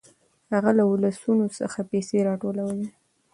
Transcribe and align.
هغه 0.53 0.71
له 0.77 0.83
ولسونو 0.91 1.45
څخه 1.59 1.79
پيسې 1.91 2.17
راټولولې. 2.27 2.87